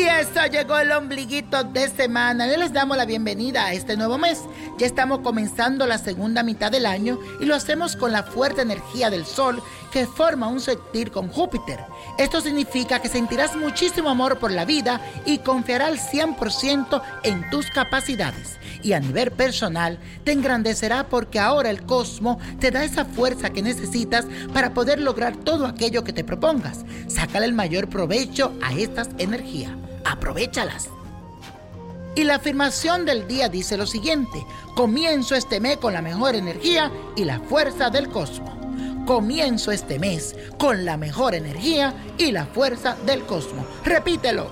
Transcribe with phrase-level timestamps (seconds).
[0.00, 2.46] eso llegó el ombliguito de semana.
[2.46, 4.42] les damos la bienvenida a este nuevo mes.
[4.76, 9.08] Ya estamos comenzando la segunda mitad del año y lo hacemos con la fuerte energía
[9.08, 9.62] del Sol
[9.92, 11.78] que forma un sextil con Júpiter.
[12.18, 17.70] Esto significa que sentirás muchísimo amor por la vida y confiarás al 100% en tus
[17.70, 18.58] capacidades.
[18.82, 23.62] Y a nivel personal, te engrandecerá porque ahora el cosmos te da esa fuerza que
[23.62, 26.84] necesitas para poder lograr todo aquello que te propongas.
[27.06, 30.88] Sácale el mayor provecho a estas energías aprovechalas.
[32.16, 36.92] Y la afirmación del día dice lo siguiente, comienzo este mes con la mejor energía
[37.16, 38.52] y la fuerza del cosmos.
[39.04, 43.66] Comienzo este mes con la mejor energía y la fuerza del cosmos.
[43.84, 44.48] Repítelo.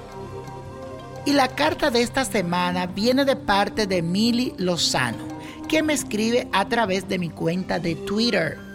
[1.24, 5.29] Y la carta de esta semana viene de parte de Mili Lozano,
[5.69, 8.71] que me escribe a través de mi cuenta de Twitter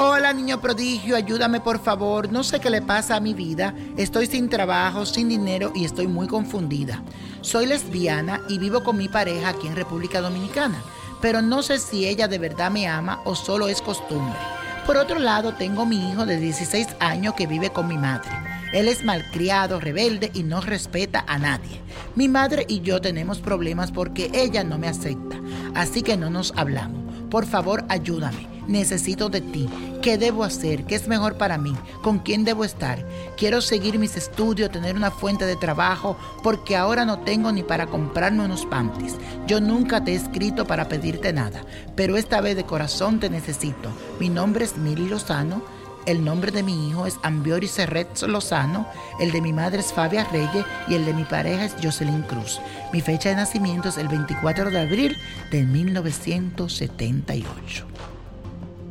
[0.00, 2.30] Hola niño prodigio, ayúdame por favor.
[2.30, 3.74] No sé qué le pasa a mi vida.
[3.96, 7.02] Estoy sin trabajo, sin dinero y estoy muy confundida.
[7.40, 10.80] Soy lesbiana y vivo con mi pareja aquí en República Dominicana,
[11.20, 14.38] pero no sé si ella de verdad me ama o solo es costumbre.
[14.86, 18.30] Por otro lado, tengo mi hijo de 16 años que vive con mi madre.
[18.72, 21.80] Él es malcriado, rebelde y no respeta a nadie.
[22.14, 25.40] Mi madre y yo tenemos problemas porque ella no me acepta,
[25.74, 27.02] así que no nos hablamos.
[27.30, 29.68] Por favor, ayúdame necesito de ti.
[30.02, 30.84] ¿Qué debo hacer?
[30.84, 31.74] ¿Qué es mejor para mí?
[32.02, 33.04] ¿Con quién debo estar?
[33.36, 37.88] Quiero seguir mis estudios, tener una fuente de trabajo, porque ahora no tengo ni para
[37.88, 39.16] comprarme unos panties.
[39.46, 41.64] Yo nunca te he escrito para pedirte nada,
[41.96, 43.90] pero esta vez de corazón te necesito.
[44.20, 45.60] Mi nombre es Mili Lozano.
[46.06, 48.86] El nombre de mi hijo es Ambiori Serret Lozano,
[49.20, 52.62] el de mi madre es Fabia Reyes y el de mi pareja es Jocelyn Cruz.
[52.94, 55.14] Mi fecha de nacimiento es el 24 de abril
[55.50, 57.84] de 1978.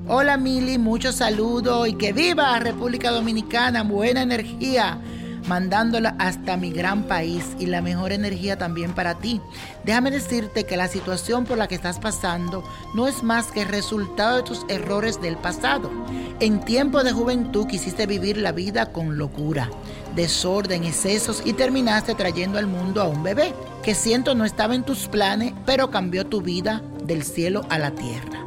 [0.10, 5.02] Hola Mili, muchos saludos y que viva República Dominicana, buena energía,
[5.50, 9.42] mandándola hasta mi gran país y la mejor energía también para ti.
[9.84, 12.64] Déjame decirte que la situación por la que estás pasando
[12.96, 15.92] no es más que resultado de tus errores del pasado.
[16.40, 19.70] En tiempo de juventud quisiste vivir la vida con locura,
[20.16, 23.54] desorden, excesos y terminaste trayendo al mundo a un bebé
[23.84, 27.92] que siento no estaba en tus planes, pero cambió tu vida del cielo a la
[27.92, 28.47] tierra.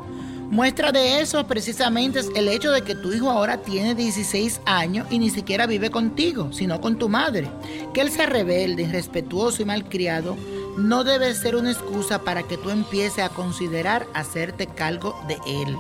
[0.51, 5.07] Muestra de eso precisamente es el hecho de que tu hijo ahora tiene 16 años
[5.09, 7.49] y ni siquiera vive contigo, sino con tu madre.
[7.95, 10.37] Que él sea rebelde, irrespetuoso y malcriado
[10.77, 15.77] no debe ser una excusa para que tú empieces a considerar hacerte cargo de él.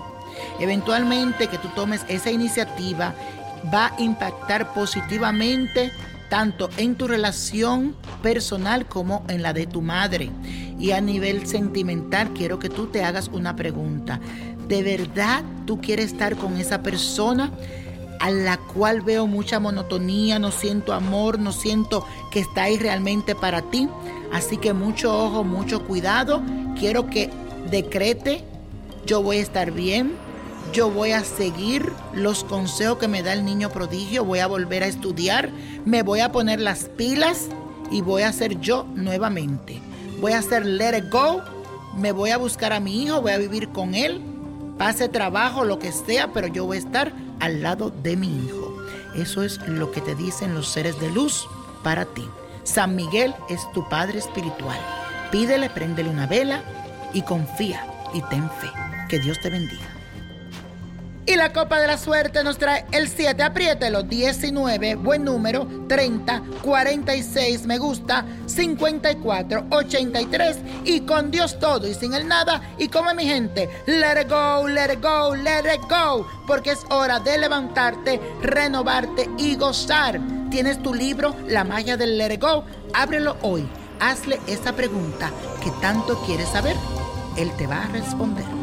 [0.60, 3.12] Eventualmente que tú tomes esa iniciativa
[3.74, 5.90] va a impactar positivamente
[6.30, 10.30] tanto en tu relación personal como en la de tu madre.
[10.78, 14.20] Y a nivel sentimental quiero que tú te hagas una pregunta.
[14.70, 17.50] ¿De verdad tú quieres estar con esa persona
[18.20, 23.34] a la cual veo mucha monotonía, no siento amor, no siento que está ahí realmente
[23.34, 23.88] para ti?
[24.32, 26.40] Así que mucho ojo, mucho cuidado.
[26.78, 27.30] Quiero que
[27.68, 28.44] decrete,
[29.06, 30.12] yo voy a estar bien,
[30.72, 34.84] yo voy a seguir los consejos que me da el niño prodigio, voy a volver
[34.84, 35.50] a estudiar,
[35.84, 37.48] me voy a poner las pilas
[37.90, 39.80] y voy a ser yo nuevamente.
[40.20, 41.42] Voy a hacer let it go,
[41.96, 44.29] me voy a buscar a mi hijo, voy a vivir con él
[44.80, 48.78] pase trabajo, lo que sea, pero yo voy a estar al lado de mi hijo.
[49.14, 51.46] Eso es lo que te dicen los seres de luz
[51.82, 52.26] para ti.
[52.64, 54.78] San Miguel es tu Padre espiritual.
[55.30, 56.62] Pídele, préndele una vela
[57.12, 58.70] y confía y ten fe.
[59.10, 59.99] Que Dios te bendiga.
[61.26, 66.42] Y la copa de la suerte nos trae el 7, apriételo, 19, buen número, 30,
[66.62, 72.62] 46, me gusta, 54, 83 y con Dios todo y sin el nada.
[72.78, 76.80] Y como mi gente, let it go, let it go, let it go, porque es
[76.88, 80.20] hora de levantarte, renovarte y gozar.
[80.50, 82.64] Tienes tu libro, La magia del let it go,
[82.94, 83.68] ábrelo hoy.
[84.00, 85.30] Hazle esa pregunta
[85.62, 86.74] que tanto quieres saber.
[87.36, 88.59] Él te va a responder.